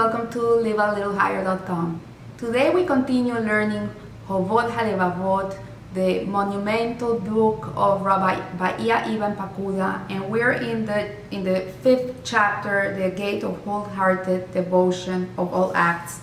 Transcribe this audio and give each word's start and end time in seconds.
welcome 0.00 0.30
to 0.30 0.38
livealittlehigher.com. 0.38 2.00
Today 2.38 2.70
we 2.70 2.86
continue 2.86 3.34
learning 3.34 3.90
Hovot 4.28 4.70
HaLevavot, 4.70 5.54
the 5.92 6.24
monumental 6.24 7.20
book 7.20 7.68
of 7.76 8.00
Rabbi 8.00 8.40
Bahia 8.56 9.04
Ibn 9.06 9.36
Pakuda, 9.36 10.00
and 10.08 10.30
we're 10.30 10.52
in 10.52 10.86
the 10.86 11.12
in 11.30 11.44
the 11.44 11.60
fifth 11.82 12.24
chapter, 12.24 12.96
the 12.96 13.10
gate 13.14 13.44
of 13.44 13.62
wholehearted 13.64 14.50
devotion 14.54 15.28
of 15.36 15.52
all 15.52 15.70
acts. 15.76 16.20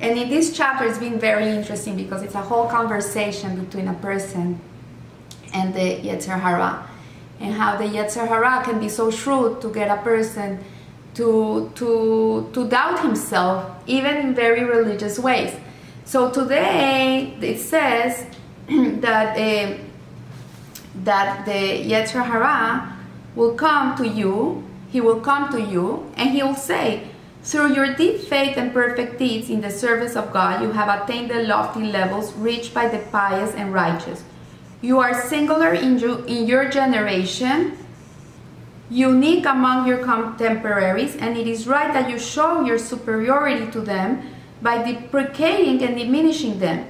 And 0.00 0.18
in 0.18 0.30
this 0.30 0.56
chapter, 0.56 0.86
it's 0.86 0.96
been 0.96 1.20
very 1.20 1.50
interesting 1.50 1.98
because 1.98 2.22
it's 2.22 2.34
a 2.34 2.46
whole 2.50 2.66
conversation 2.66 3.62
between 3.62 3.88
a 3.88 3.98
person 4.08 4.58
and 5.52 5.74
the 5.74 6.00
Yetzer 6.00 6.40
Hara, 6.40 6.88
and 7.40 7.52
how 7.52 7.76
the 7.76 7.84
Yetzer 7.84 8.26
Hara 8.26 8.64
can 8.64 8.80
be 8.80 8.88
so 8.88 9.10
shrewd 9.10 9.60
to 9.60 9.68
get 9.68 9.90
a 9.90 10.00
person 10.00 10.64
to, 11.18 11.68
to, 11.74 12.48
to 12.52 12.68
doubt 12.68 13.02
himself, 13.02 13.82
even 13.88 14.16
in 14.18 14.34
very 14.36 14.62
religious 14.62 15.18
ways. 15.18 15.52
So 16.04 16.30
today 16.30 17.36
it 17.40 17.58
says 17.58 18.24
that, 18.68 19.36
uh, 19.36 19.78
that 21.02 21.44
the 21.44 21.90
Yetzer 21.90 22.24
Hara 22.24 22.96
will 23.34 23.54
come 23.54 23.96
to 23.96 24.06
you, 24.06 24.62
he 24.90 25.00
will 25.00 25.20
come 25.20 25.50
to 25.50 25.60
you, 25.60 26.08
and 26.16 26.30
he 26.30 26.40
will 26.44 26.54
say, 26.54 27.08
through 27.42 27.74
your 27.74 27.94
deep 27.96 28.20
faith 28.20 28.56
and 28.56 28.72
perfect 28.72 29.18
deeds 29.18 29.50
in 29.50 29.60
the 29.60 29.70
service 29.70 30.14
of 30.14 30.32
God, 30.32 30.62
you 30.62 30.70
have 30.70 31.02
attained 31.02 31.32
the 31.32 31.42
lofty 31.42 31.82
levels 31.82 32.32
reached 32.34 32.72
by 32.72 32.86
the 32.86 32.98
pious 33.10 33.54
and 33.56 33.74
righteous. 33.74 34.22
You 34.82 35.00
are 35.00 35.26
singular 35.26 35.74
in, 35.74 35.98
you, 35.98 36.24
in 36.26 36.46
your 36.46 36.68
generation 36.68 37.76
unique 38.90 39.44
among 39.44 39.86
your 39.86 40.04
contemporaries, 40.04 41.16
and 41.16 41.36
it 41.36 41.46
is 41.46 41.66
right 41.66 41.92
that 41.92 42.08
you 42.08 42.18
show 42.18 42.62
your 42.62 42.78
superiority 42.78 43.70
to 43.70 43.80
them 43.80 44.22
by 44.62 44.82
deprecating 44.82 45.82
and 45.82 45.96
diminishing 45.96 46.58
them. 46.58 46.86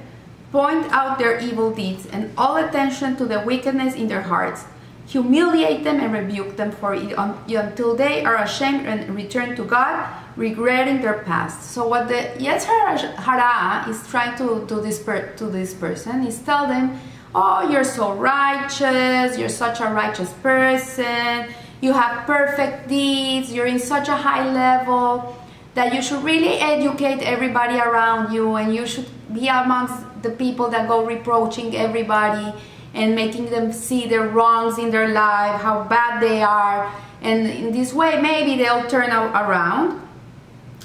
Point 0.51 0.91
out 0.91 1.19
their 1.19 1.39
evil 1.39 1.71
deeds 1.71 2.07
and 2.07 2.31
all 2.37 2.57
attention 2.57 3.15
to 3.17 3.25
the 3.25 3.41
wickedness 3.41 3.93
in 3.95 4.07
their 4.07 4.23
hearts. 4.23 4.65
Humiliate 5.05 5.83
them 5.83 5.99
and 5.99 6.13
rebuke 6.13 6.55
them 6.55 6.71
for 6.71 6.93
it 6.93 7.17
um, 7.17 7.37
until 7.47 7.95
they 7.95 8.23
are 8.23 8.37
ashamed 8.37 8.85
and 8.85 9.15
return 9.15 9.55
to 9.55 9.63
God, 9.63 10.07
regretting 10.35 11.01
their 11.01 11.19
past. 11.23 11.71
So 11.71 11.87
what 11.87 12.07
the 12.07 12.29
Yetzer 12.37 13.15
Hara 13.15 13.89
is 13.89 14.07
trying 14.07 14.37
to 14.37 14.65
do 14.67 14.81
this 14.81 15.01
per, 15.01 15.33
to 15.37 15.45
this 15.45 15.73
person 15.73 16.25
is 16.25 16.39
tell 16.39 16.67
them, 16.67 16.99
"Oh, 17.33 17.69
you're 17.69 17.83
so 17.83 18.13
righteous. 18.13 19.37
You're 19.37 19.49
such 19.49 19.81
a 19.81 19.89
righteous 19.89 20.31
person." 20.41 21.49
You 21.81 21.93
have 21.93 22.25
perfect 22.25 22.87
deeds, 22.87 23.53
you're 23.53 23.65
in 23.65 23.79
such 23.79 24.07
a 24.07 24.15
high 24.15 24.51
level 24.51 25.35
that 25.75 25.93
you 25.93 26.01
should 26.01 26.23
really 26.23 26.59
educate 26.59 27.21
everybody 27.21 27.77
around 27.77 28.33
you 28.33 28.55
and 28.55 28.75
you 28.75 28.85
should 28.85 29.07
be 29.33 29.47
amongst 29.47 29.95
the 30.23 30.29
people 30.29 30.69
that 30.69 30.87
go 30.87 31.05
reproaching 31.05 31.75
everybody 31.75 32.53
and 32.93 33.15
making 33.15 33.49
them 33.49 33.71
see 33.71 34.07
their 34.07 34.27
wrongs 34.27 34.77
in 34.77 34.91
their 34.91 35.09
life, 35.09 35.61
how 35.61 35.83
bad 35.83 36.21
they 36.21 36.41
are. 36.41 36.91
And 37.21 37.47
in 37.47 37.71
this 37.71 37.93
way, 37.93 38.19
maybe 38.21 38.57
they'll 38.61 38.87
turn 38.87 39.11
around. 39.11 40.01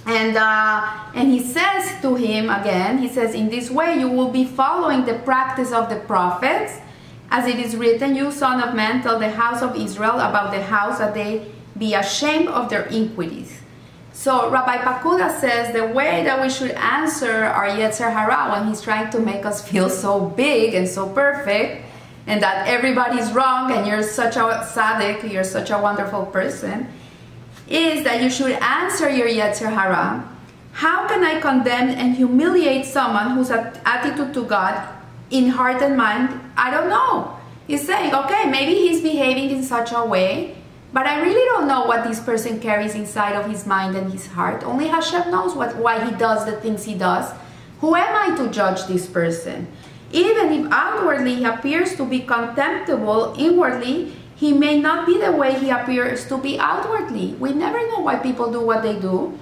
And, 0.06 0.36
uh, 0.36 1.10
and 1.14 1.32
he 1.32 1.40
says 1.40 2.00
to 2.02 2.14
him 2.14 2.50
again, 2.50 2.98
he 2.98 3.08
says, 3.08 3.34
in 3.34 3.48
this 3.48 3.70
way 3.70 3.98
you 3.98 4.08
will 4.10 4.30
be 4.30 4.44
following 4.44 5.06
the 5.06 5.14
practice 5.14 5.72
of 5.72 5.88
the 5.88 5.96
prophets 5.96 6.74
as 7.34 7.48
it 7.48 7.58
is 7.58 7.74
written, 7.74 8.14
You, 8.14 8.30
son 8.30 8.62
of 8.62 8.76
man, 8.76 9.02
tell 9.02 9.18
the 9.18 9.28
house 9.28 9.60
of 9.60 9.74
Israel 9.74 10.20
about 10.20 10.52
the 10.52 10.62
house 10.62 10.98
that 10.98 11.14
they 11.14 11.50
be 11.76 11.94
ashamed 11.94 12.46
of 12.46 12.70
their 12.70 12.82
iniquities. 12.82 13.60
So 14.12 14.48
Rabbi 14.50 14.76
Pakuda 14.76 15.40
says 15.40 15.74
the 15.74 15.84
way 15.84 16.22
that 16.22 16.40
we 16.40 16.48
should 16.48 16.70
answer 16.70 17.42
our 17.42 17.66
Yetzer 17.66 18.12
Hara 18.12 18.52
when 18.52 18.68
he's 18.68 18.80
trying 18.80 19.10
to 19.10 19.18
make 19.18 19.44
us 19.44 19.66
feel 19.68 19.90
so 19.90 20.20
big 20.20 20.74
and 20.74 20.88
so 20.88 21.08
perfect, 21.08 21.84
and 22.28 22.40
that 22.40 22.68
everybody's 22.68 23.32
wrong 23.32 23.72
and 23.72 23.84
you're 23.84 24.04
such 24.04 24.36
a 24.36 24.62
tzaddik, 24.70 25.28
you're 25.28 25.42
such 25.42 25.70
a 25.70 25.78
wonderful 25.78 26.26
person, 26.26 26.86
is 27.68 28.04
that 28.04 28.22
you 28.22 28.30
should 28.30 28.52
answer 28.62 29.10
your 29.10 29.26
Yetzer 29.26 29.74
Hara. 29.74 30.22
How 30.70 31.08
can 31.08 31.24
I 31.24 31.40
condemn 31.40 31.88
and 31.88 32.14
humiliate 32.14 32.86
someone 32.86 33.32
whose 33.32 33.50
attitude 33.50 34.32
to 34.34 34.44
God 34.44 34.88
in 35.34 35.48
heart 35.48 35.82
and 35.82 35.96
mind, 35.96 36.30
I 36.56 36.70
don't 36.70 36.88
know. 36.88 37.36
He's 37.66 37.84
saying, 37.84 38.14
okay, 38.14 38.48
maybe 38.48 38.74
he's 38.74 39.02
behaving 39.02 39.50
in 39.50 39.64
such 39.64 39.90
a 39.90 40.04
way, 40.04 40.56
but 40.92 41.08
I 41.08 41.22
really 41.22 41.44
don't 41.50 41.66
know 41.66 41.86
what 41.86 42.04
this 42.04 42.20
person 42.20 42.60
carries 42.60 42.94
inside 42.94 43.34
of 43.34 43.50
his 43.50 43.66
mind 43.66 43.96
and 43.96 44.12
his 44.12 44.28
heart. 44.28 44.62
Only 44.62 44.86
Hashem 44.86 45.32
knows 45.32 45.56
what, 45.56 45.74
why 45.74 46.04
he 46.04 46.14
does 46.14 46.46
the 46.46 46.52
things 46.60 46.84
he 46.84 46.94
does. 46.94 47.34
Who 47.80 47.96
am 47.96 48.14
I 48.14 48.36
to 48.36 48.48
judge 48.48 48.86
this 48.86 49.06
person? 49.06 49.66
Even 50.12 50.52
if 50.52 50.70
outwardly 50.70 51.34
he 51.34 51.44
appears 51.44 51.96
to 51.96 52.04
be 52.06 52.20
contemptible, 52.20 53.34
inwardly 53.36 54.14
he 54.36 54.52
may 54.52 54.78
not 54.78 55.04
be 55.04 55.18
the 55.18 55.32
way 55.32 55.58
he 55.58 55.70
appears 55.70 56.28
to 56.28 56.38
be 56.38 56.60
outwardly. 56.60 57.34
We 57.40 57.52
never 57.54 57.78
know 57.90 57.98
why 57.98 58.16
people 58.16 58.52
do 58.52 58.60
what 58.60 58.82
they 58.82 59.00
do. 59.00 59.36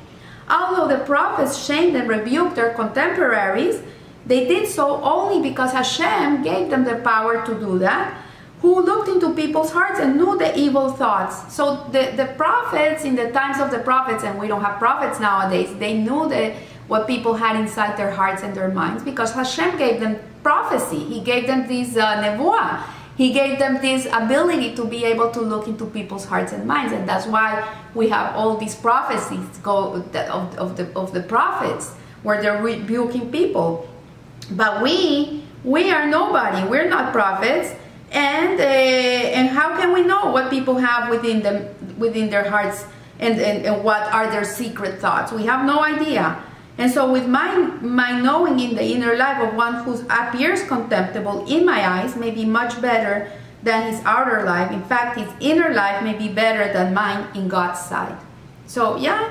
Although 0.49 0.89
the 0.89 1.05
prophets 1.05 1.63
shamed 1.63 1.97
and 1.97 2.09
rebuked 2.09 2.57
their 2.57 2.73
contemporaries, 2.73 3.83
they 4.27 4.47
did 4.47 4.69
so 4.69 5.03
only 5.03 5.43
because 5.49 5.73
Hashem 5.73 6.43
gave 6.43 6.71
them 6.71 6.85
the 6.85 6.97
power 6.97 7.45
to 7.45 7.55
do 7.55 7.79
that, 7.81 8.23
who 8.61 8.81
looked 8.81 9.09
into 9.09 9.35
people's 9.35 9.73
hearts 9.73 9.99
and 9.99 10.17
knew 10.17 10.39
the 10.39 10.57
evil 10.57 10.93
thoughts. 10.93 11.53
So 11.53 11.89
the, 11.91 12.13
the 12.17 12.27
prophets, 12.37 13.05
in 13.05 13.17
the 13.17 13.33
times 13.33 13.61
of 13.61 13.71
the 13.73 13.81
prophets, 13.81 14.23
and 14.23 14.39
we 14.39 14.47
don't 14.47 14.63
have 14.63 14.79
prophets 14.79 15.19
nowadays, 15.19 15.75
they 15.79 15.99
knew 15.99 16.29
that 16.29 16.55
what 16.87 17.07
people 17.07 17.35
had 17.35 17.57
inside 17.57 17.97
their 17.97 18.11
hearts 18.11 18.43
and 18.43 18.55
their 18.55 18.69
minds 18.69 19.03
because 19.03 19.33
Hashem 19.33 19.79
gave 19.79 19.99
them 19.99 20.19
prophecy. 20.43 20.99
He 20.99 21.21
gave 21.21 21.47
them 21.47 21.67
this 21.67 21.97
uh, 21.97 22.23
nevuah. 22.23 22.85
He 23.17 23.33
gave 23.33 23.59
them 23.59 23.81
this 23.81 24.07
ability 24.07 24.75
to 24.77 24.85
be 24.85 25.05
able 25.05 25.31
to 25.31 25.41
look 25.41 25.69
into 25.69 25.87
people's 25.87 26.25
hearts 26.25 26.53
and 26.53 26.67
minds, 26.67 26.93
and 26.93 27.09
that's 27.09 27.27
why 27.27 27.69
we 27.95 28.09
have 28.09 28.35
all 28.35 28.57
these 28.57 28.75
prophecies 28.75 29.45
go 29.63 29.93
of, 29.93 30.17
of 30.17 30.77
the 30.77 30.89
of 30.97 31.13
the 31.13 31.23
prophets 31.23 31.93
where 32.23 32.41
they're 32.41 32.63
rebuking 32.63 33.31
people. 33.31 33.87
But 34.51 34.83
we, 34.83 35.45
we 35.65 35.91
are 35.91 36.07
nobody. 36.07 36.67
We're 36.69 36.89
not 36.89 37.13
prophets. 37.13 37.75
And, 38.11 38.61
uh, 38.61 38.65
and 38.65 39.49
how 39.49 39.77
can 39.79 39.93
we 39.93 40.03
know 40.03 40.31
what 40.31 40.51
people 40.51 40.77
have 40.77 41.09
within 41.09 41.43
them, 41.43 41.75
within 41.99 42.29
their 42.29 42.49
hearts 42.49 42.85
and, 43.19 43.41
and, 43.41 43.65
and 43.65 43.85
what 43.85 44.03
are 44.13 44.31
their 44.31 44.45
secret 44.45 45.01
thoughts? 45.01 45.33
We 45.33 45.45
have 45.47 45.65
no 45.65 45.83
idea. 45.83 46.43
And 46.79 46.91
so 46.91 47.11
with 47.11 47.27
my, 47.27 47.57
my 47.81 48.21
knowing 48.21 48.61
in 48.61 48.75
the 48.75 48.85
inner 48.85 49.17
life 49.17 49.39
of 49.41 49.55
one 49.55 49.85
who 49.85 49.95
appears 50.11 50.63
contemptible 50.65 51.47
in 51.47 51.65
my 51.65 51.87
eyes 51.87 52.17
may 52.17 52.31
be 52.31 52.45
much 52.45 52.81
better 52.83 53.31
than 53.63 53.93
his 53.93 54.03
outer 54.05 54.43
life. 54.45 54.73
In 54.73 54.83
fact, 54.85 55.19
his 55.19 55.29
inner 55.41 55.73
life 55.73 56.03
may 56.03 56.15
be 56.15 56.29
better 56.29 56.73
than 56.73 56.93
mine 56.93 57.29
in 57.35 57.49
God's 57.49 57.81
sight. 57.81 58.19
So 58.67 58.97
yeah, 58.97 59.31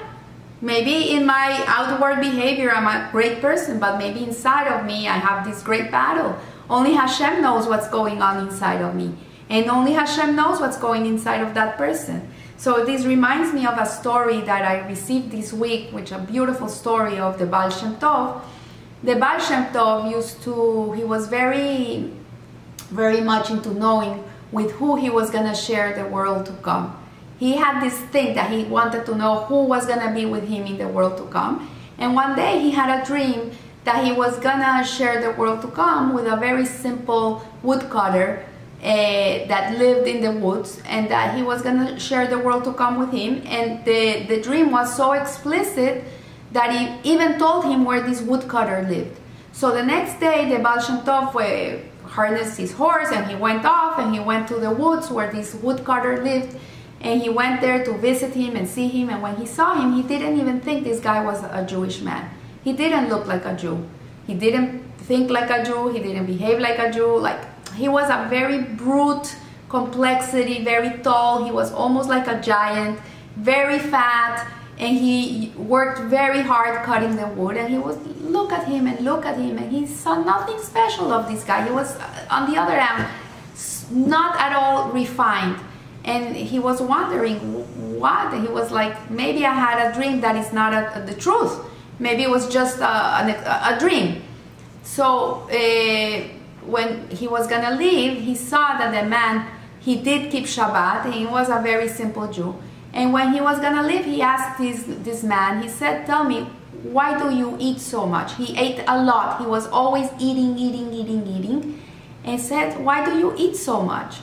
Maybe 0.64 1.10
in 1.10 1.26
my 1.26 1.64
outward 1.66 2.22
behavior, 2.22 2.72
I'm 2.72 2.86
a 2.86 3.10
great 3.12 3.42
person, 3.42 3.80
but 3.80 3.98
maybe 3.98 4.24
inside 4.24 4.68
of 4.68 4.86
me, 4.86 5.08
I 5.08 5.18
have 5.18 5.44
this 5.44 5.64
great 5.64 5.90
battle. 5.90 6.38
Only 6.70 6.94
Hashem 6.94 7.42
knows 7.42 7.66
what's 7.68 7.90
going 7.90 8.22
on 8.22 8.48
inside 8.48 8.80
of 8.80 8.94
me. 8.94 9.16
And 9.50 9.68
only 9.72 9.94
Hashem 9.94 10.36
knows 10.36 10.60
what's 10.60 10.78
going 10.78 11.08
inside 11.08 11.42
of 11.42 11.56
that 11.56 11.78
person. 11.78 12.30
So 12.58 12.86
this 12.86 13.06
reminds 13.06 13.54
me 13.56 13.66
of 13.66 13.76
a 13.80 13.88
story 13.88 14.42
that 14.42 14.64
I 14.64 14.88
received 14.88 15.32
this 15.32 15.52
week, 15.52 15.90
which 15.90 16.12
a 16.12 16.20
beautiful 16.20 16.70
story 16.70 17.18
of 17.18 17.40
the 17.40 17.48
Baal 17.48 17.72
Shem 17.72 17.96
Tov. 17.96 18.42
The 19.02 19.16
Baal 19.16 19.40
Shem 19.40 19.66
Tov 19.74 20.12
used 20.12 20.44
to, 20.44 20.92
he 20.92 21.04
was 21.04 21.28
very, 21.28 22.14
very 22.92 23.22
much 23.22 23.50
into 23.50 23.72
knowing 23.72 24.24
with 24.52 24.74
who 24.74 24.96
he 24.96 25.10
was 25.10 25.32
going 25.32 25.48
to 25.48 25.56
share 25.56 25.96
the 25.96 26.08
world 26.08 26.46
to 26.46 26.52
come 26.62 27.01
he 27.42 27.54
had 27.54 27.82
this 27.82 27.98
thing 28.14 28.36
that 28.36 28.52
he 28.52 28.66
wanted 28.66 29.04
to 29.04 29.16
know 29.16 29.46
who 29.46 29.64
was 29.64 29.88
going 29.88 30.00
to 30.08 30.14
be 30.14 30.28
with 30.28 30.48
him 30.48 30.68
in 30.68 30.78
the 30.78 30.88
world 30.88 31.18
to 31.18 31.26
come. 31.34 31.68
And 31.98 32.14
one 32.14 32.36
day 32.36 32.60
he 32.60 32.70
had 32.70 33.02
a 33.02 33.04
dream 33.04 33.50
that 33.84 34.06
he 34.06 34.12
was 34.12 34.38
going 34.38 34.60
to 34.60 34.84
share 34.84 35.20
the 35.20 35.32
world 35.32 35.64
to 35.64 35.70
come 35.70 36.14
with 36.14 36.28
a 36.28 36.38
very 36.38 36.68
simple 36.68 37.44
woodcutter 37.64 38.46
uh, 38.84 38.86
that 39.52 39.76
lived 39.80 40.08
in 40.08 40.22
the 40.22 40.32
woods 40.32 40.84
and 40.86 41.10
that 41.10 41.36
he 41.36 41.42
was 41.42 41.64
going 41.64 41.80
to 41.84 42.00
share 42.00 42.28
the 42.28 42.38
world 42.38 42.64
to 42.66 42.74
come 42.74 43.00
with 43.00 43.12
him. 43.12 43.42
And 43.48 43.84
the, 43.86 44.24
the 44.30 44.40
dream 44.40 44.70
was 44.70 44.96
so 44.96 45.14
explicit 45.14 46.04
that 46.52 46.70
he 46.72 47.12
even 47.12 47.40
told 47.40 47.66
him 47.66 47.86
where 47.86 48.02
this 48.02 48.22
woodcutter 48.22 48.88
lived. 48.88 49.20
So 49.52 49.72
the 49.72 49.84
next 49.84 50.20
day, 50.20 50.48
the 50.48 50.60
Baal 50.62 50.80
Shem 50.80 51.00
Tov 51.00 51.34
uh, 51.34 52.08
harnessed 52.08 52.60
his 52.60 52.74
horse 52.74 53.10
and 53.12 53.26
he 53.32 53.36
went 53.36 53.66
off 53.66 53.98
and 53.98 54.14
he 54.14 54.20
went 54.20 54.48
to 54.50 54.60
the 54.60 54.70
woods 54.70 55.10
where 55.10 55.32
this 55.32 55.56
woodcutter 55.56 56.22
lived 56.24 56.56
and 57.04 57.22
he 57.22 57.30
went 57.30 57.62
there 57.62 57.84
to 57.84 57.94
visit 57.94 58.34
him 58.34 58.56
and 58.56 58.68
see 58.68 58.88
him. 58.88 59.10
And 59.10 59.22
when 59.22 59.36
he 59.36 59.46
saw 59.46 59.74
him 59.80 59.94
he 59.94 60.04
didn't 60.04 60.40
even 60.40 60.62
think 60.62 60.84
this 60.84 61.00
guy 61.00 61.24
was 61.24 61.44
a 61.44 61.66
jewish 61.68 62.02
man. 62.02 62.30
He 62.64 62.74
didn't 62.74 63.10
look 63.10 63.26
like 63.26 63.46
a 63.46 63.56
jew. 63.56 63.88
He 64.28 64.34
didn't 64.34 64.84
think 65.08 65.30
like 65.30 65.50
a 65.50 65.64
jew. 65.64 65.90
He 65.90 66.00
didn't 66.00 66.28
behave 66.28 66.60
like 66.60 66.80
a 66.80 66.92
jew. 66.92 67.18
Like 67.18 67.40
he 67.74 67.88
was 67.88 68.10
a 68.10 68.28
very 68.30 68.60
brute 68.62 69.36
complexity 69.70 70.64
very 70.64 71.00
tall. 71.02 71.46
He 71.46 71.52
was 71.52 71.72
almost 71.72 72.10
like 72.10 72.28
a 72.28 72.40
giant 72.42 73.00
very 73.38 73.80
fat. 73.80 74.48
And 74.78 74.98
he 74.98 75.54
worked 75.56 76.02
very 76.02 76.42
hard 76.42 76.84
cutting 76.86 77.16
the 77.16 77.28
wood. 77.28 77.58
And 77.58 77.70
he 77.70 77.78
was 77.78 77.98
look 78.22 78.52
at 78.52 78.68
him 78.68 78.88
and 78.88 79.00
look 79.06 79.26
at 79.26 79.38
him. 79.38 79.58
And 79.58 79.72
he 79.72 79.86
saw 79.88 80.22
nothing 80.22 80.60
special 80.60 81.12
of 81.14 81.28
this 81.28 81.44
guy. 81.44 81.66
He 81.66 81.72
was 81.72 81.96
uh, 81.96 82.26
on 82.30 82.52
the 82.52 82.60
other 82.60 82.78
hand 82.80 83.08
not 83.92 84.40
at 84.40 84.54
all 84.56 84.90
refined 84.92 85.58
and 86.04 86.36
he 86.36 86.60
was 86.60 86.82
wondering 86.82 87.38
what 88.00 88.34
he 88.34 88.48
was 88.48 88.72
like 88.72 89.10
maybe 89.12 89.46
i 89.46 89.54
had 89.54 89.92
a 89.92 89.94
dream 89.94 90.22
that 90.22 90.36
is 90.36 90.52
not 90.52 90.74
a, 90.74 91.02
the 91.06 91.14
truth 91.14 91.60
maybe 92.00 92.24
it 92.24 92.30
was 92.30 92.52
just 92.52 92.80
a, 92.80 92.84
a, 92.84 93.76
a 93.76 93.80
dream 93.80 94.22
so 94.84 95.48
uh, 95.50 96.22
when 96.66 97.08
he 97.10 97.28
was 97.28 97.48
gonna 97.48 97.76
leave 97.76 98.22
he 98.22 98.36
saw 98.36 98.78
that 98.78 98.92
the 98.92 99.08
man 99.08 99.46
he 99.80 99.96
did 99.96 100.32
keep 100.32 100.46
shabbat 100.46 101.12
he 101.14 101.26
was 101.26 101.50
a 101.50 101.62
very 101.62 101.88
simple 101.88 102.32
jew 102.32 102.56
and 102.94 103.14
when 103.14 103.34
he 103.34 103.40
was 103.42 103.60
gonna 103.60 103.84
leave, 103.84 104.06
he 104.06 104.22
asked 104.22 104.60
this, 104.60 104.84
this 105.04 105.24
man, 105.24 105.62
he 105.62 105.70
said, 105.70 106.06
Tell 106.06 106.24
me, 106.24 106.42
why 106.84 107.18
do 107.18 107.34
you 107.36 107.56
eat 107.60 107.80
so 107.80 108.06
much? 108.06 108.36
He 108.36 108.58
ate 108.58 108.84
a 108.88 109.02
lot. 109.04 109.40
He 109.40 109.48
was 109.48 109.68
always 109.68 110.10
eating, 110.20 110.58
eating, 110.58 110.94
eating, 110.94 111.26
eating. 111.26 111.82
And 112.24 112.40
said, 112.40 112.84
Why 112.84 113.06
do 113.06 113.18
you 113.18 113.34
eat 113.38 113.56
so 113.56 113.82
much? 113.82 114.18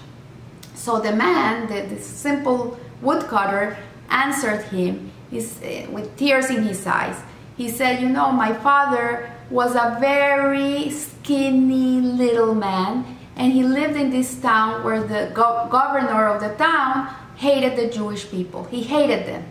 So 0.89 0.99
the 0.99 1.13
man, 1.13 1.69
the, 1.69 1.95
the 1.95 2.01
simple 2.01 2.81
woodcutter, 3.03 3.77
answered 4.09 4.63
him 4.73 5.13
his, 5.31 5.61
uh, 5.61 5.87
with 5.91 6.17
tears 6.17 6.49
in 6.49 6.63
his 6.63 6.87
eyes. 6.87 7.21
He 7.59 7.69
said, 7.69 8.01
You 8.01 8.09
know, 8.09 8.33
my 8.33 8.55
father 8.55 9.31
was 9.51 9.75
a 9.75 9.99
very 10.01 10.89
skinny 10.89 12.01
little 12.01 12.55
man, 12.55 13.19
and 13.37 13.53
he 13.53 13.65
lived 13.65 13.97
in 13.97 14.09
this 14.09 14.41
town 14.41 14.83
where 14.83 15.03
the 15.03 15.31
go 15.35 15.69
governor 15.71 16.27
of 16.27 16.41
the 16.41 16.55
town 16.57 17.15
hated 17.37 17.77
the 17.77 17.93
Jewish 17.95 18.31
people. 18.31 18.65
He 18.65 18.83
hated 18.83 19.27
them. 19.27 19.45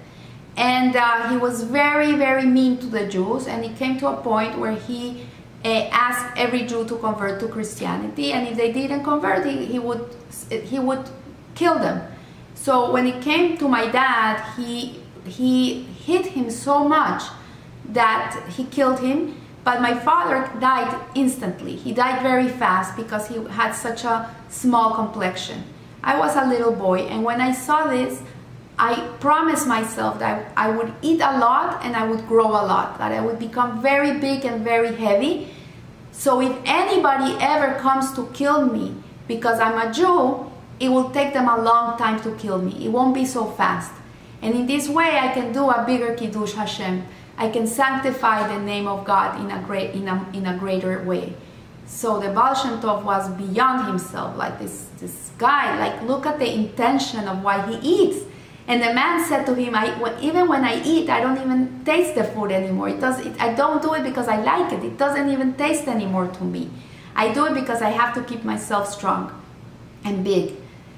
And 0.56 0.96
uh, 0.96 1.30
he 1.30 1.38
was 1.38 1.62
very, 1.62 2.14
very 2.14 2.48
mean 2.48 2.80
to 2.80 2.88
the 2.88 3.06
Jews. 3.06 3.46
And 3.46 3.64
it 3.64 3.78
came 3.78 4.00
to 4.00 4.08
a 4.08 4.18
point 4.24 4.58
where 4.58 4.74
he 4.74 5.28
uh, 5.64 5.88
asked 5.92 6.36
every 6.36 6.66
Jew 6.66 6.84
to 6.86 6.98
convert 6.98 7.40
to 7.42 7.48
Christianity. 7.48 8.32
And 8.32 8.48
if 8.48 8.58
they 8.58 8.72
didn't 8.74 9.04
convert, 9.04 9.46
he, 9.46 9.66
he, 9.66 9.78
would, 9.78 10.04
he 10.50 10.80
would 10.80 11.08
kill 11.58 11.80
them. 11.80 12.02
So 12.56 12.92
when 12.92 13.08
it 13.08 13.22
came 13.22 13.58
to 13.58 13.68
my 13.68 13.88
dad, 13.88 14.44
he, 14.56 15.02
he 15.26 15.84
hit 15.84 16.28
him 16.28 16.50
so 16.50 16.88
much 16.88 17.24
that 17.90 18.44
he 18.56 18.66
killed 18.66 19.00
him. 19.00 19.36
But 19.64 19.82
my 19.82 19.94
father 19.94 20.50
died 20.60 20.96
instantly. 21.14 21.76
He 21.76 21.92
died 21.92 22.22
very 22.22 22.48
fast 22.48 22.96
because 22.96 23.28
he 23.28 23.44
had 23.50 23.74
such 23.74 24.06
a 24.06 24.34
small 24.48 24.96
complexion. 24.96 25.64
I 26.04 26.18
was 26.18 26.38
a 26.38 26.46
little 26.46 26.72
boy, 26.72 27.00
and 27.00 27.22
when 27.24 27.42
I 27.42 27.52
saw 27.52 27.88
this, 27.88 28.22
I 28.80 28.96
promised 29.20 29.68
myself 29.68 30.20
that 30.20 30.54
I 30.56 30.70
would 30.70 30.94
eat 31.02 31.20
a 31.20 31.38
lot 31.40 31.84
and 31.84 31.96
I 31.96 32.08
would 32.08 32.28
grow 32.28 32.48
a 32.48 32.64
lot, 32.64 32.98
that 33.00 33.12
I 33.12 33.20
would 33.20 33.40
become 33.40 33.82
very 33.82 34.20
big 34.20 34.46
and 34.46 34.64
very 34.64 34.96
heavy. 34.96 35.50
So 36.12 36.40
if 36.42 36.56
anybody 36.64 37.36
ever 37.42 37.80
comes 37.80 38.14
to 38.14 38.28
kill 38.34 38.68
me 38.68 38.96
because 39.28 39.60
I'm 39.60 39.78
a 39.80 39.92
Jew, 39.92 40.47
it 40.80 40.90
will 40.90 41.10
take 41.12 41.34
them 41.34 41.48
a 41.48 41.62
long 41.62 41.98
time 41.98 42.22
to 42.22 42.36
kill 42.36 42.62
me. 42.62 42.86
It 42.86 42.90
won't 42.90 43.14
be 43.14 43.26
so 43.26 43.46
fast. 43.46 43.92
And 44.42 44.54
in 44.54 44.68
this 44.68 44.88
way, 44.88 45.18
I 45.18 45.30
can 45.34 45.52
do 45.52 45.70
a 45.70 45.84
bigger 45.86 46.14
Kiddush 46.14 46.54
Hashem. 46.54 47.06
I 47.38 47.50
can 47.50 47.68
sanctify 47.68 48.48
the 48.48 48.60
name 48.64 48.88
of 48.88 49.06
God 49.06 49.40
in 49.42 49.52
a, 49.52 49.62
great, 49.62 49.92
in 49.92 50.08
a, 50.08 50.26
in 50.34 50.46
a 50.46 50.58
greater 50.58 51.04
way. 51.04 51.36
So 51.86 52.20
the 52.20 52.30
Baal 52.30 52.54
Shem 52.54 52.80
Tov 52.82 53.04
was 53.04 53.30
beyond 53.30 53.88
himself, 53.88 54.38
like 54.38 54.60
this, 54.60 54.90
this 55.00 55.32
guy, 55.38 55.80
like 55.80 56.02
look 56.04 56.26
at 56.26 56.38
the 56.38 56.54
intention 56.54 57.28
of 57.28 57.44
why 57.44 57.66
he 57.66 57.78
eats. 57.78 58.26
And 58.68 58.82
the 58.82 58.94
man 58.94 59.26
said 59.26 59.46
to 59.46 59.54
him, 59.56 59.74
I, 59.74 59.96
even 60.22 60.50
when 60.50 60.66
I 60.66 60.84
eat, 60.84 61.10
I 61.10 61.22
don't 61.22 61.38
even 61.38 61.86
taste 61.86 62.16
the 62.16 62.26
food 62.26 62.52
anymore. 62.52 62.90
It 62.90 63.00
does, 63.00 63.26
it, 63.26 63.40
I 63.40 63.54
don't 63.54 63.82
do 63.82 63.94
it 63.94 64.04
because 64.04 64.28
I 64.28 64.42
like 64.42 64.74
it. 64.74 64.84
It 64.84 64.98
doesn't 64.98 65.30
even 65.30 65.54
taste 65.54 65.88
anymore 65.88 66.28
to 66.28 66.44
me. 66.44 66.70
I 67.16 67.34
do 67.34 67.46
it 67.46 67.54
because 67.54 67.82
I 67.82 67.90
have 67.90 68.14
to 68.16 68.24
keep 68.24 68.44
myself 68.44 68.92
strong 68.92 69.32
and 70.04 70.24
big. 70.24 70.56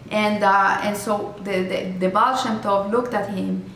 And, 0.09 0.43
uh, 0.43 0.79
and 0.81 0.97
so 0.97 1.35
the, 1.43 1.63
the, 1.63 1.93
the 1.99 2.09
Baal 2.09 2.35
Shem 2.35 2.59
Tov 2.61 2.91
looked 2.91 3.13
at 3.13 3.29
him 3.29 3.69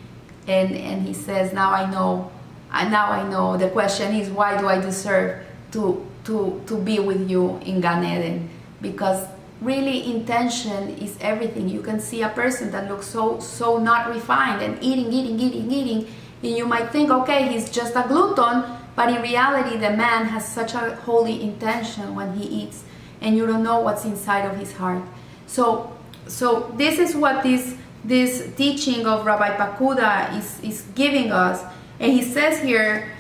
and, 0.48 0.76
and 0.76 1.08
he 1.08 1.14
says, 1.14 1.54
now 1.54 1.72
I 1.72 1.90
know, 1.90 2.32
now 2.72 3.12
I 3.12 3.28
know. 3.30 3.56
The 3.58 3.70
question 3.70 4.16
is, 4.16 4.30
why 4.30 4.60
do 4.60 4.68
I 4.68 4.82
deserve 4.82 5.46
to 5.74 6.08
to, 6.26 6.62
to 6.68 6.78
be 6.78 7.00
with 7.00 7.30
you 7.30 7.58
in 7.66 7.82
Gan 7.82 8.04
Eden 8.04 8.50
because 8.82 9.28
really 9.62 10.12
intention 10.14 10.90
is 10.98 11.18
everything. 11.22 11.70
You 11.70 11.82
can 11.82 12.00
see 12.00 12.22
a 12.22 12.30
person 12.30 12.72
that 12.72 12.90
looks 12.90 13.08
so 13.08 13.40
so 13.40 13.78
not 13.78 14.10
refined 14.10 14.62
and 14.62 14.82
eating, 14.82 15.12
eating, 15.12 15.40
eating, 15.40 15.72
eating, 15.72 16.08
and 16.42 16.58
you 16.58 16.66
might 16.66 16.92
think, 16.92 17.10
okay, 17.10 17.48
he's 17.48 17.70
just 17.70 17.96
a 17.96 18.04
glutton, 18.08 18.64
but 18.96 19.10
in 19.10 19.22
reality, 19.22 19.78
the 19.78 19.92
man 19.92 20.26
has 20.26 20.48
such 20.48 20.74
a 20.74 20.96
holy 20.98 21.42
intention 21.42 22.16
when 22.16 22.36
he 22.36 22.46
eats, 22.46 22.84
and 23.22 23.38
you 23.38 23.48
don't 23.48 23.64
know 23.64 23.80
what's 23.80 24.04
inside 24.04 24.46
of 24.46 24.58
his 24.58 24.74
heart. 24.74 25.02
So, 25.48 25.93
so 26.28 26.72
this 26.78 27.00
is 27.00 27.16
what 27.16 27.44
this 27.44 27.75
this 28.04 28.52
teaching 28.56 29.06
of 29.06 29.25
Rabbi 29.25 29.56
Pakuda 29.56 30.38
is 30.38 30.60
is 30.62 30.81
giving 30.96 31.31
us, 31.31 31.64
and 32.00 32.12
he 32.12 32.22
says 32.22 32.62
here 32.62 33.12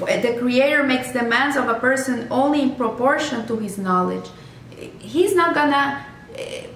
the 0.00 0.36
creator 0.38 0.82
makes 0.82 1.12
demands 1.12 1.56
of 1.56 1.68
a 1.68 1.74
person 1.74 2.26
only 2.30 2.62
in 2.62 2.74
proportion 2.76 3.46
to 3.46 3.56
his 3.56 3.78
knowledge. 3.78 4.28
He's 4.98 5.34
not 5.34 5.54
gonna 5.54 6.04
eh, 6.36 6.66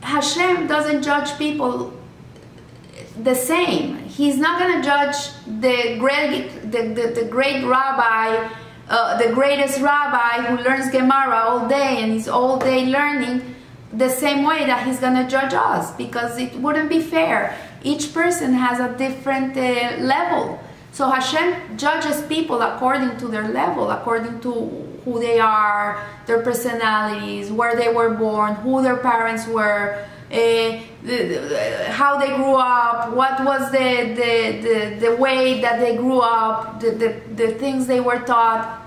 hashem 0.00 0.66
doesn't 0.66 1.02
judge 1.02 1.36
people 1.38 1.92
the 3.22 3.34
same. 3.34 3.98
He's 3.98 4.38
not 4.38 4.58
gonna 4.58 4.82
judge 4.82 5.16
the 5.60 5.96
great 5.98 6.70
the, 6.70 6.82
the, 6.94 7.22
the 7.22 7.24
great 7.28 7.64
rabbi 7.64 8.48
uh, 8.88 9.16
the 9.18 9.32
greatest 9.32 9.80
rabbi 9.80 10.42
who 10.46 10.62
learns 10.62 10.90
gemara 10.90 11.36
all 11.36 11.68
day 11.68 12.02
and 12.02 12.12
is 12.12 12.28
all 12.28 12.58
day 12.58 12.86
learning 12.86 13.54
the 13.92 14.08
same 14.08 14.44
way 14.44 14.64
that 14.64 14.86
he's 14.86 15.00
gonna 15.00 15.28
judge 15.28 15.54
us 15.54 15.90
because 15.92 16.38
it 16.38 16.54
wouldn't 16.56 16.88
be 16.88 17.00
fair 17.00 17.56
each 17.82 18.14
person 18.14 18.54
has 18.54 18.80
a 18.80 18.96
different 18.96 19.56
uh, 19.56 19.96
level 20.02 20.58
so 20.92 21.08
Hashem 21.08 21.78
judges 21.78 22.20
people 22.26 22.60
according 22.60 23.16
to 23.16 23.26
their 23.26 23.48
level, 23.48 23.90
according 23.90 24.40
to 24.40 24.52
who 25.06 25.18
they 25.18 25.40
are, 25.40 26.06
their 26.26 26.42
personalities, 26.42 27.50
where 27.50 27.74
they 27.74 27.88
were 27.88 28.10
born, 28.10 28.56
who 28.56 28.82
their 28.82 28.98
parents 28.98 29.46
were, 29.46 30.04
uh, 30.30 30.78
how 31.92 32.18
they 32.18 32.36
grew 32.36 32.56
up, 32.56 33.14
what 33.14 33.42
was 33.42 33.72
the, 33.72 34.12
the, 34.14 34.60
the, 34.60 35.08
the 35.08 35.16
way 35.16 35.62
that 35.62 35.80
they 35.80 35.96
grew 35.96 36.20
up, 36.20 36.78
the, 36.80 36.90
the, 36.90 37.20
the 37.36 37.54
things 37.54 37.86
they 37.86 38.00
were 38.00 38.18
taught. 38.20 38.82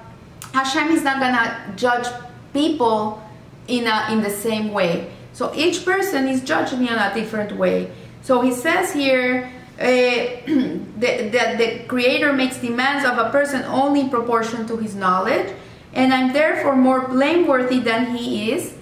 Hashem 0.53 0.89
is 0.89 1.03
not 1.03 1.19
gonna 1.19 1.73
judge 1.75 2.05
people 2.53 3.24
in, 3.67 3.87
a, 3.87 4.07
in 4.11 4.21
the 4.21 4.29
same 4.29 4.71
way. 4.71 5.11
So 5.33 5.53
each 5.53 5.83
person 5.83 6.27
is 6.27 6.41
judging 6.41 6.87
in 6.87 6.93
a 6.93 7.13
different 7.13 7.51
way. 7.57 7.91
So 8.21 8.41
he 8.41 8.51
says 8.51 8.93
here, 8.93 9.51
uh, 9.77 9.83
that 10.97 11.31
the, 11.33 11.57
the 11.57 11.85
creator 11.87 12.31
makes 12.31 12.57
demands 12.57 13.03
of 13.05 13.17
a 13.17 13.29
person 13.29 13.61
only 13.63 14.01
in 14.01 14.09
proportion 14.09 14.65
to 14.67 14.77
his 14.77 14.95
knowledge 14.95 15.53
and 15.91 16.13
i'm 16.13 16.31
therefore 16.31 16.77
more 16.77 17.09
blameworthy 17.09 17.79
than 17.79 18.15
he 18.15 18.51
is 18.53 18.73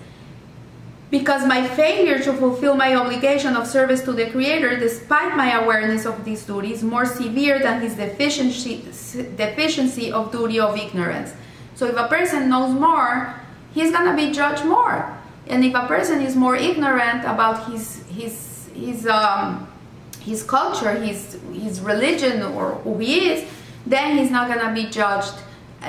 because 1.09 1.47
my 1.47 1.67
failure 1.67 2.19
to 2.19 2.31
fulfill 2.33 2.75
my 2.75 2.93
obligation 2.93 3.55
of 3.55 3.65
service 3.65 4.03
to 4.03 4.11
the 4.11 4.29
creator 4.29 4.77
despite 4.77 5.35
my 5.35 5.53
awareness 5.63 6.05
of 6.05 6.23
these 6.25 6.45
duties 6.45 6.83
more 6.83 7.05
severe 7.05 7.57
than 7.57 7.81
his 7.81 7.95
deficiency, 7.95 8.83
deficiency 9.35 10.11
of 10.11 10.31
duty 10.31 10.59
of 10.59 10.77
ignorance 10.77 11.33
so 11.73 11.87
if 11.87 11.95
a 11.97 12.07
person 12.07 12.49
knows 12.49 12.71
more 12.71 13.33
he's 13.73 13.91
gonna 13.91 14.15
be 14.15 14.31
judged 14.31 14.65
more 14.65 15.17
and 15.47 15.63
if 15.65 15.73
a 15.75 15.85
person 15.87 16.21
is 16.21 16.35
more 16.35 16.55
ignorant 16.55 17.23
about 17.25 17.71
his 17.71 18.03
his 18.07 18.69
his 18.73 19.07
um, 19.07 19.67
his 20.23 20.43
culture, 20.43 20.93
his, 20.93 21.37
his 21.53 21.81
religion, 21.81 22.41
or 22.41 22.75
who 22.83 22.97
he 22.97 23.29
is, 23.29 23.49
then 23.85 24.17
he's 24.17 24.31
not 24.31 24.47
to 24.47 24.73
be 24.73 24.89
judged 24.89 25.33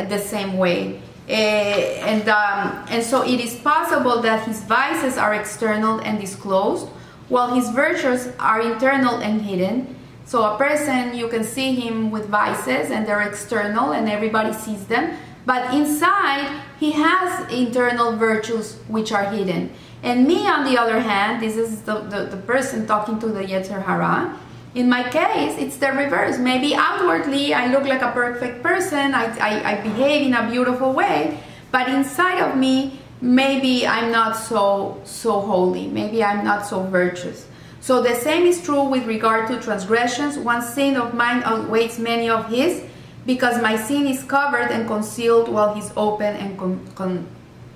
the 0.09 0.19
same 0.19 0.59
way. 0.59 1.01
Uh, 1.29 1.33
and, 1.33 2.29
um, 2.29 2.85
and 2.91 3.03
so 3.03 3.23
it 3.23 3.41
is 3.41 3.55
possible 3.55 4.21
that 4.21 4.47
his 4.47 4.63
vices 4.65 5.17
are 5.17 5.35
external 5.35 6.01
and 6.01 6.21
disclosed, 6.21 6.89
while 7.29 7.55
his 7.55 7.71
virtues 7.71 8.29
are 8.39 8.61
internal 8.61 9.17
and 9.19 9.41
hidden. 9.41 9.97
So 10.27 10.43
a 10.43 10.59
person, 10.59 11.15
you 11.17 11.29
can 11.29 11.45
see 11.45 11.75
him 11.75 12.11
with 12.11 12.29
vices 12.29 12.91
and 12.91 13.07
they're 13.07 13.23
external 13.23 13.93
and 13.93 14.09
everybody 14.09 14.53
sees 14.53 14.85
them, 14.87 15.17
but 15.47 15.75
inside 15.75 16.63
he 16.79 16.93
has 16.93 17.53
internal 17.53 18.17
virtues 18.17 18.77
which 18.89 19.13
are 19.13 19.25
hidden. 19.25 19.71
And 20.03 20.27
me, 20.27 20.47
on 20.47 20.65
the 20.65 20.79
other 20.79 21.01
hand, 21.01 21.43
this 21.43 21.57
is 21.57 21.83
the, 21.83 22.01
the, 22.01 22.27
the 22.27 22.37
person 22.37 22.87
talking 22.87 23.19
to 23.21 23.27
the 23.29 23.43
Yetzer 23.43 23.83
Hara. 23.83 24.39
In 24.75 24.89
my 24.89 25.09
case, 25.09 25.57
it's 25.59 25.77
the 25.77 25.93
reverse. 25.93 26.37
Maybe 26.39 26.75
outwardly 26.75 27.55
I 27.55 27.69
look 27.69 27.85
like 27.85 28.03
a 28.03 28.13
perfect 28.13 28.63
person, 28.63 29.15
I, 29.15 29.27
I, 29.39 29.73
I 29.73 29.81
behave 29.81 30.27
in 30.27 30.35
a 30.35 30.51
beautiful 30.51 30.93
way, 30.93 31.41
but 31.71 31.89
inside 31.89 32.41
of 32.41 32.57
me, 32.57 33.01
maybe 33.21 33.87
I'm 33.87 34.13
not 34.13 34.37
so 34.37 35.01
so 35.05 35.41
holy. 35.41 35.87
Maybe 35.87 36.23
I'm 36.23 36.45
not 36.45 36.67
so 36.67 36.83
virtuous. 36.83 37.47
So 37.81 38.03
the 38.03 38.15
same 38.15 38.45
is 38.45 38.63
true 38.63 38.85
with 38.85 39.07
regard 39.07 39.49
to 39.49 39.61
transgressions. 39.61 40.39
One 40.39 40.63
sin 40.63 40.97
of 40.97 41.15
mine 41.15 41.43
outweighs 41.45 41.99
many 41.99 42.29
of 42.29 42.49
his, 42.49 42.83
because 43.27 43.61
my 43.63 43.77
sin 43.77 44.07
is 44.07 44.23
covered 44.23 44.71
and 44.71 44.87
concealed 44.87 45.49
while 45.49 45.75
he's 45.75 45.91
open 45.97 46.37
and 46.37 46.59
con- 46.59 46.87
con- 46.95 47.27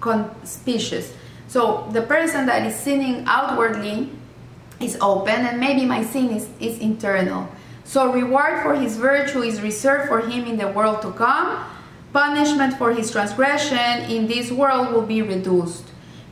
conspicuous. 0.00 1.12
So 1.49 1.88
the 1.93 2.02
person 2.02 2.47
that 2.47 2.67
is 2.67 2.76
sinning 2.76 3.25
outwardly 3.26 4.11
is 4.81 4.97
open, 5.00 5.35
and 5.35 5.59
maybe 5.59 5.85
my 5.87 6.05
sin 6.05 6.31
is, 6.31 6.49
is 6.61 6.78
internal. 6.78 7.49
So 7.85 8.12
reward 8.12 8.62
for 8.62 8.75
his 8.75 8.97
virtue 8.97 9.43
is 9.43 9.62
reserved 9.62 10.09
for 10.09 10.21
him 10.21 10.45
in 10.45 10.59
the 10.59 10.69
world 10.69 11.00
to 11.02 11.12
come. 11.12 11.64
Punishment 12.12 12.76
for 12.76 12.93
his 12.93 13.11
transgression 13.11 14.11
in 14.11 14.26
this 14.26 14.50
world 14.50 14.93
will 14.93 15.07
be 15.07 15.23
reduced 15.23 15.85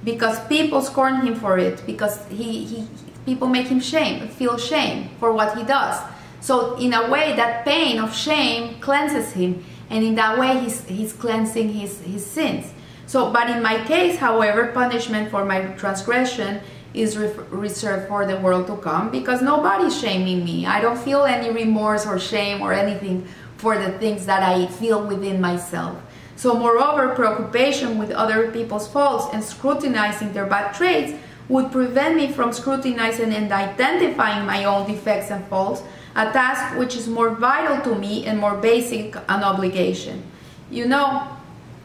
because 0.04 0.38
people 0.46 0.80
scorn 0.80 1.26
him 1.26 1.34
for 1.34 1.58
it 1.58 1.84
because 1.84 2.24
he, 2.28 2.64
he 2.64 2.88
people 3.26 3.48
make 3.48 3.66
him 3.66 3.80
shame 3.80 4.28
feel 4.28 4.56
shame 4.56 5.10
for 5.18 5.32
what 5.32 5.58
he 5.58 5.64
does 5.64 6.00
so 6.46 6.76
in 6.76 6.94
a 6.94 7.10
way 7.10 7.34
that 7.34 7.64
pain 7.64 7.98
of 7.98 8.14
shame 8.14 8.78
cleanses 8.78 9.32
him 9.32 9.64
and 9.90 10.04
in 10.04 10.14
that 10.14 10.38
way 10.38 10.60
he's, 10.60 10.84
he's 10.84 11.12
cleansing 11.12 11.70
his, 11.70 12.00
his 12.02 12.24
sins. 12.24 12.72
So 13.06 13.32
but 13.32 13.50
in 13.50 13.64
my 13.64 13.84
case 13.84 14.16
however 14.16 14.68
punishment 14.68 15.28
for 15.32 15.44
my 15.44 15.62
transgression 15.74 16.60
is 16.94 17.18
re- 17.18 17.32
reserved 17.50 18.06
for 18.06 18.24
the 18.26 18.36
world 18.36 18.68
to 18.68 18.76
come 18.76 19.10
because 19.10 19.42
nobody's 19.42 19.98
shaming 19.98 20.44
me. 20.44 20.66
I 20.66 20.80
don't 20.80 20.96
feel 20.96 21.24
any 21.24 21.50
remorse 21.50 22.06
or 22.06 22.16
shame 22.20 22.62
or 22.62 22.72
anything 22.72 23.26
for 23.56 23.76
the 23.76 23.98
things 23.98 24.24
that 24.26 24.44
i 24.44 24.66
feel 24.66 25.04
within 25.04 25.40
myself. 25.40 26.00
So, 26.36 26.54
moreover, 26.54 27.08
preoccupation 27.16 27.98
with 27.98 28.12
other 28.12 28.52
people's 28.52 28.86
faults 28.86 29.34
and 29.34 29.42
scrutinizing 29.42 30.32
their 30.32 30.46
bad 30.46 30.74
traits 30.74 31.18
would 31.48 31.72
prevent 31.72 32.14
me 32.14 32.30
from 32.30 32.52
scrutinizing 32.52 33.32
and 33.32 33.50
identifying 33.50 34.46
my 34.46 34.64
own 34.64 34.86
defects 34.86 35.30
and 35.32 35.44
faults, 35.46 35.82
a 36.16 36.32
task 36.32 36.78
which 36.78 36.96
is 36.96 37.06
more 37.06 37.30
vital 37.30 37.78
to 37.82 37.98
me 37.98 38.24
and 38.24 38.38
more 38.38 38.56
basic 38.56 39.14
an 39.28 39.44
obligation. 39.44 40.22
You 40.70 40.86
know, 40.86 41.28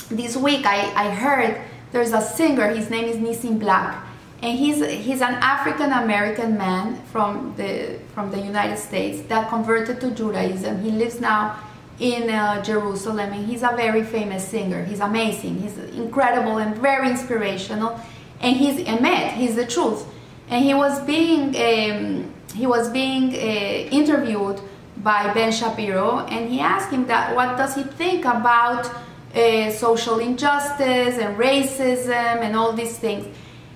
this 0.10 0.38
week 0.38 0.66
I, 0.66 0.80
I 0.96 1.10
heard 1.10 1.62
there's 1.92 2.14
a 2.14 2.22
singer, 2.22 2.70
his 2.70 2.90
name 2.90 3.06
is 3.06 3.18
Nissim 3.18 3.60
Black, 3.60 4.02
and 4.42 4.58
he's, 4.58 4.78
he's 5.06 5.22
an 5.22 5.36
African 5.36 5.92
American 5.92 6.58
man 6.58 6.96
from 7.12 7.54
the, 7.58 8.00
from 8.16 8.32
the 8.32 8.40
United 8.40 8.78
States 8.78 9.22
that 9.28 9.50
converted 9.50 10.00
to 10.00 10.12
Judaism. 10.12 10.82
He 10.82 10.92
lives 10.92 11.20
now 11.20 11.60
in 12.00 12.30
uh, 12.30 12.64
Jerusalem, 12.64 13.20
and 13.34 13.46
he's 13.46 13.64
a 13.64 13.74
very 13.76 14.04
famous 14.04 14.48
singer. 14.48 14.86
He's 14.86 15.02
amazing. 15.02 15.62
He's 15.62 15.78
incredible 15.78 16.58
and 16.58 16.76
very 16.78 17.10
inspirational, 17.10 18.00
and 18.40 18.56
he's 18.56 18.80
emet. 18.88 19.34
He's 19.34 19.56
the 19.56 19.68
truth. 19.68 20.06
And 20.52 20.64
he 20.64 20.74
was 20.74 21.02
being 21.02 21.56
um, 21.56 22.34
he 22.54 22.68
was 22.68 22.90
being 22.90 23.34
uh, 23.34 23.98
interviewed 24.00 24.60
by 24.98 25.34
Ben 25.34 25.52
Shapiro, 25.52 26.20
and 26.28 26.50
he 26.50 26.60
asked 26.60 26.92
him 26.92 27.08
that 27.08 27.36
what 27.36 27.58
does 27.58 27.74
he 27.74 27.84
think 27.84 28.26
about 28.26 28.86
uh, 29.34 29.72
social 29.72 30.20
injustice 30.20 31.18
and 31.18 31.38
racism 31.38 32.42
and 32.46 32.56
all 32.56 32.74
these 32.74 33.00
things. 33.00 33.26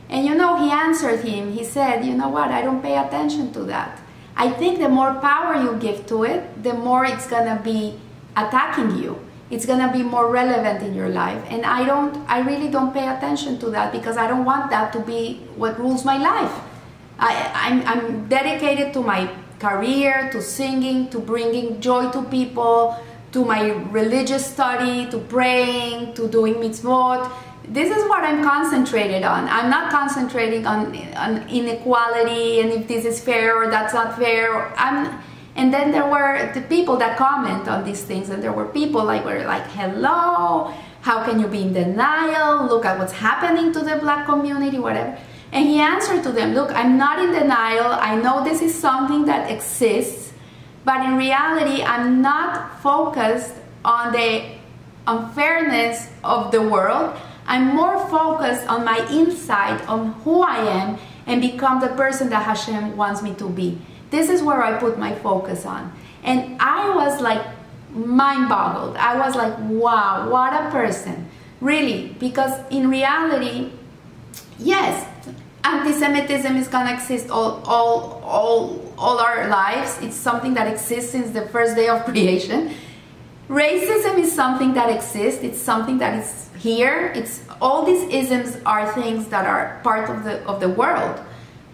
And 0.10 0.26
you 0.26 0.36
know, 0.36 0.58
he 0.58 0.70
answered 0.70 1.24
him. 1.24 1.54
He 1.54 1.64
said, 1.64 2.06
"You 2.06 2.14
know 2.14 2.30
what? 2.30 2.50
I 2.52 2.62
don't 2.62 2.82
pay 2.82 2.98
attention 2.98 3.54
to 3.54 3.64
that." 3.74 4.02
I 4.36 4.50
think 4.50 4.80
the 4.80 4.90
more 4.90 5.14
power 5.16 5.56
you 5.56 5.78
give 5.78 6.06
to 6.08 6.26
it, 6.26 6.62
the 6.62 6.74
more 6.74 7.06
it's 7.06 7.26
gonna 7.26 7.62
be 7.64 7.98
attacking 8.36 8.98
you 8.98 9.26
it's 9.50 9.66
to 9.66 9.90
be 9.94 10.02
more 10.02 10.32
relevant 10.32 10.82
in 10.82 10.94
your 10.94 11.10
life 11.10 11.42
and 11.50 11.66
i 11.66 11.86
don't 11.86 12.18
i 12.28 12.40
really 12.40 12.70
don't 12.70 12.94
pay 12.94 13.08
attention 13.08 13.60
to 13.60 13.70
that 13.70 13.92
because 13.92 14.18
i 14.18 14.28
don't 14.28 14.44
want 14.44 14.70
that 14.72 14.92
to 14.92 15.00
be 15.00 15.40
what 15.56 15.80
rules 15.80 16.04
my 16.04 16.18
life 16.18 16.52
I, 17.20 17.52
I'm, 17.54 17.88
I'm 17.88 18.28
dedicated 18.28 18.94
to 18.94 19.02
my 19.02 19.30
career 19.60 20.30
to 20.32 20.42
singing 20.42 21.10
to 21.10 21.20
bringing 21.20 21.80
joy 21.80 22.12
to 22.12 22.24
people 22.24 22.98
to 23.32 23.46
my 23.46 23.72
religious 23.92 24.46
study 24.46 25.10
to 25.12 25.20
praying 25.20 26.14
to 26.14 26.28
doing 26.28 26.56
mitzvot 26.56 27.32
this 27.70 27.90
is 27.90 28.04
what 28.10 28.24
i'm 28.24 28.44
concentrated 28.44 29.24
on 29.24 29.48
i'm 29.48 29.70
not 29.70 29.90
concentrating 29.90 30.68
on, 30.68 30.96
on 31.16 31.48
inequality 31.48 32.60
and 32.60 32.72
if 32.72 32.88
this 32.88 33.06
is 33.06 33.20
fair 33.20 33.56
or 33.56 33.72
that's 33.72 33.94
not 33.94 34.18
fair 34.18 34.78
i'm 34.78 35.18
and 35.56 35.74
then 35.74 35.92
there 35.92 36.06
were 36.06 36.52
the 36.54 36.62
people 36.62 36.98
that 36.98 37.18
comment 37.18 37.68
on 37.68 37.86
these 37.86 38.04
things, 38.04 38.30
and 38.30 38.44
there 38.44 38.52
were 38.52 38.66
people 38.66 39.04
like 39.04 39.24
were 39.24 39.44
like, 39.46 39.66
"Hello, 39.68 40.74
how 41.02 41.24
can 41.24 41.40
you 41.40 41.48
be 41.48 41.62
in 41.62 41.74
denial? 41.74 42.68
Look 42.68 42.84
at 42.86 43.00
what's 43.00 43.14
happening 43.14 43.72
to 43.72 43.80
the 43.80 43.96
black 43.96 44.26
community, 44.26 44.80
whatever." 44.80 45.18
And 45.56 45.64
he 45.72 45.80
answered 45.80 46.22
to 46.28 46.32
them, 46.36 46.54
"Look, 46.54 46.70
I'm 46.76 46.98
not 47.00 47.18
in 47.24 47.32
denial. 47.32 47.96
I 48.10 48.20
know 48.20 48.44
this 48.44 48.62
is 48.62 48.76
something 48.76 49.24
that 49.32 49.50
exists, 49.50 50.34
but 50.84 51.00
in 51.08 51.16
reality, 51.16 51.82
I'm 51.82 52.22
not 52.22 52.84
focused 52.84 53.56
on 53.86 54.12
the 54.12 54.44
unfairness 55.08 56.12
of 56.24 56.52
the 56.52 56.62
world. 56.62 57.16
I'm 57.48 57.74
more 57.74 57.98
focused 58.12 58.68
on 58.68 58.84
my 58.84 59.00
inside, 59.10 59.80
on 59.88 60.14
who 60.24 60.42
I 60.44 60.58
am, 60.82 60.98
and 61.26 61.40
become 61.40 61.80
the 61.80 61.94
person 61.96 62.30
that 62.30 62.44
Hashem 62.44 62.98
wants 62.98 63.24
me 63.24 63.32
to 63.42 63.48
be." 63.48 63.80
This 64.12 64.30
is 64.30 64.44
where 64.44 64.62
I 64.62 64.74
put 64.74 65.00
my 65.00 65.14
focus 65.24 65.66
on. 65.66 65.92
And 66.24 66.60
I 66.60 66.94
was 67.00 67.22
like 67.22 67.42
mind 67.96 68.50
boggled. 68.50 68.98
I 68.98 69.18
was 69.18 69.36
like, 69.36 69.56
wow, 69.60 70.28
what 70.30 70.52
a 70.54 70.70
person. 70.70 71.28
Really, 71.62 72.16
because 72.20 72.52
in 72.70 72.90
reality, 72.90 73.72
yes, 74.60 75.06
anti-Semitism 75.66 76.56
is 76.56 76.68
gonna 76.68 76.94
exist 76.94 77.30
all, 77.30 77.62
all, 77.66 78.22
all, 78.24 78.94
all 78.98 79.20
our 79.20 79.48
lives. 79.50 79.98
It's 80.02 80.16
something 80.16 80.54
that 80.54 80.68
exists 80.68 81.12
since 81.12 81.32
the 81.32 81.48
first 81.48 81.76
day 81.76 81.88
of 81.90 82.06
creation. 82.12 82.72
Racism 83.50 84.18
is 84.20 84.32
something 84.32 84.74
that 84.74 84.90
exists. 84.90 85.44
It's 85.44 85.60
something 85.60 85.98
that 85.98 86.18
is 86.20 86.50
here. 86.58 87.12
It's 87.16 87.44
all 87.62 87.86
these 87.86 88.04
isms 88.14 88.58
are 88.66 88.92
things 88.94 89.28
that 89.28 89.46
are 89.46 89.80
part 89.84 90.10
of 90.10 90.24
the 90.24 90.44
of 90.46 90.60
the 90.60 90.70
world. 90.70 91.20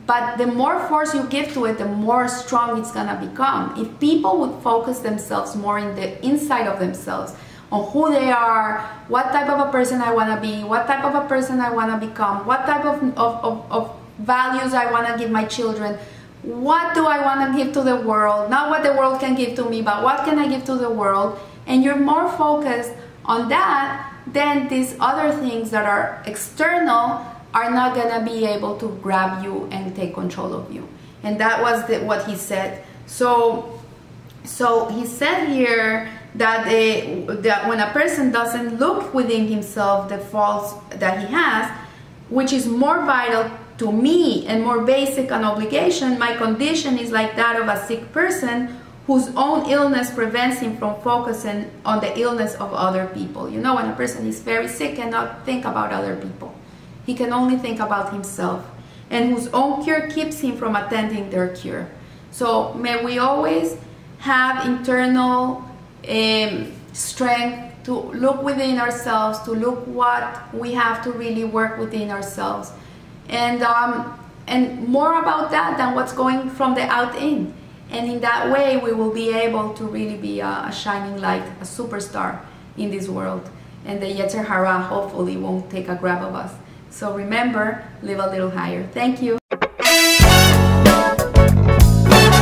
But 0.05 0.37
the 0.37 0.47
more 0.47 0.79
force 0.89 1.13
you 1.13 1.23
give 1.27 1.53
to 1.53 1.65
it, 1.65 1.77
the 1.77 1.85
more 1.85 2.27
strong 2.27 2.79
it's 2.79 2.91
gonna 2.91 3.17
become. 3.25 3.79
If 3.79 3.87
people 3.99 4.39
would 4.39 4.61
focus 4.61 4.99
themselves 4.99 5.55
more 5.55 5.79
in 5.79 5.95
the 5.95 6.07
inside 6.25 6.67
of 6.67 6.79
themselves, 6.79 7.35
on 7.71 7.89
who 7.91 8.11
they 8.11 8.29
are, 8.29 8.81
what 9.07 9.31
type 9.31 9.49
of 9.49 9.67
a 9.67 9.71
person 9.71 10.01
I 10.01 10.13
wanna 10.13 10.39
be, 10.39 10.63
what 10.63 10.87
type 10.87 11.03
of 11.05 11.15
a 11.15 11.27
person 11.27 11.59
I 11.59 11.71
wanna 11.71 11.97
become, 11.97 12.45
what 12.45 12.65
type 12.65 12.85
of, 12.85 13.01
of, 13.17 13.43
of, 13.43 13.71
of 13.71 13.95
values 14.19 14.73
I 14.73 14.91
wanna 14.91 15.17
give 15.17 15.31
my 15.31 15.45
children, 15.45 15.97
what 16.43 16.93
do 16.93 17.05
I 17.05 17.23
wanna 17.23 17.55
give 17.55 17.71
to 17.73 17.81
the 17.81 17.95
world, 17.95 18.49
not 18.49 18.69
what 18.69 18.83
the 18.83 18.93
world 18.93 19.19
can 19.19 19.35
give 19.35 19.55
to 19.55 19.69
me, 19.69 19.81
but 19.81 20.03
what 20.03 20.25
can 20.25 20.37
I 20.37 20.47
give 20.47 20.65
to 20.65 20.75
the 20.75 20.89
world, 20.89 21.39
and 21.65 21.83
you're 21.83 21.95
more 21.95 22.29
focused 22.29 22.91
on 23.25 23.47
that 23.49 24.11
than 24.27 24.67
these 24.67 24.95
other 24.99 25.31
things 25.31 25.71
that 25.71 25.85
are 25.85 26.21
external 26.25 27.25
are 27.53 27.69
not 27.71 27.95
gonna 27.95 28.25
be 28.25 28.45
able 28.45 28.77
to 28.79 28.89
grab 29.01 29.43
you 29.43 29.67
and 29.71 29.95
take 29.95 30.13
control 30.13 30.53
of 30.53 30.71
you. 30.71 30.87
And 31.23 31.39
that 31.39 31.61
was 31.61 31.85
the, 31.87 31.99
what 31.99 32.25
he 32.25 32.35
said. 32.35 32.83
So, 33.05 33.79
so 34.43 34.87
he 34.87 35.05
said 35.05 35.47
here 35.49 36.09
that, 36.35 36.67
eh, 36.67 37.25
that 37.27 37.67
when 37.67 37.79
a 37.79 37.91
person 37.91 38.31
doesn't 38.31 38.79
look 38.79 39.13
within 39.13 39.47
himself 39.47 40.09
the 40.09 40.17
faults 40.17 40.73
that 40.97 41.19
he 41.19 41.33
has, 41.33 41.69
which 42.29 42.53
is 42.53 42.67
more 42.67 43.05
vital 43.05 43.49
to 43.77 43.91
me 43.91 44.45
and 44.47 44.63
more 44.63 44.81
basic 44.81 45.31
an 45.31 45.43
obligation, 45.43 46.17
my 46.17 46.35
condition 46.35 46.97
is 46.97 47.11
like 47.11 47.35
that 47.35 47.59
of 47.59 47.67
a 47.67 47.85
sick 47.85 48.11
person 48.13 48.79
whose 49.07 49.29
own 49.35 49.69
illness 49.69 50.11
prevents 50.11 50.59
him 50.59 50.77
from 50.77 50.99
focusing 51.01 51.69
on 51.83 51.99
the 51.99 52.17
illness 52.17 52.53
of 52.55 52.71
other 52.73 53.07
people. 53.07 53.49
You 53.49 53.59
know, 53.59 53.75
when 53.75 53.89
a 53.89 53.95
person 53.95 54.25
is 54.27 54.39
very 54.39 54.67
sick, 54.67 54.95
cannot 54.95 55.45
think 55.45 55.65
about 55.65 55.91
other 55.91 56.15
people. 56.15 56.53
He 57.05 57.15
can 57.15 57.33
only 57.33 57.57
think 57.57 57.79
about 57.79 58.13
himself, 58.13 58.63
and 59.09 59.33
whose 59.33 59.47
own 59.47 59.83
cure 59.83 60.09
keeps 60.09 60.39
him 60.39 60.55
from 60.55 60.75
attending 60.75 61.29
their 61.29 61.49
cure. 61.49 61.89
So 62.31 62.73
may 62.75 63.03
we 63.03 63.17
always 63.17 63.75
have 64.19 64.65
internal 64.65 65.67
um, 66.07 66.71
strength 66.93 67.83
to 67.83 67.93
look 67.93 68.43
within 68.43 68.79
ourselves, 68.79 69.39
to 69.39 69.51
look 69.51 69.85
what 69.87 70.53
we 70.53 70.73
have 70.73 71.03
to 71.03 71.11
really 71.11 71.45
work 71.45 71.79
within 71.79 72.11
ourselves, 72.11 72.71
and 73.29 73.63
um, 73.63 74.19
and 74.47 74.87
more 74.87 75.19
about 75.19 75.51
that 75.51 75.77
than 75.77 75.95
what's 75.95 76.13
going 76.13 76.49
from 76.49 76.75
the 76.75 76.81
out 76.81 77.15
in. 77.15 77.53
And 77.89 78.09
in 78.09 78.21
that 78.21 78.51
way, 78.51 78.77
we 78.77 78.93
will 78.93 79.11
be 79.11 79.33
able 79.33 79.73
to 79.73 79.83
really 79.83 80.17
be 80.17 80.39
a, 80.39 80.65
a 80.67 80.71
shining 80.71 81.19
light, 81.19 81.43
a 81.59 81.65
superstar 81.65 82.39
in 82.77 82.89
this 82.89 83.09
world. 83.09 83.49
And 83.85 84.01
the 84.01 84.05
Yetzer 84.05 84.45
Hara 84.45 84.79
hopefully 84.79 85.35
won't 85.35 85.69
take 85.69 85.89
a 85.89 85.95
grab 85.95 86.23
of 86.23 86.33
us. 86.35 86.53
So 86.89 87.13
remember, 87.15 87.83
live 88.01 88.19
a 88.19 88.27
little 88.27 88.51
higher. 88.51 88.87
Thank 88.93 89.21
you. 89.21 89.40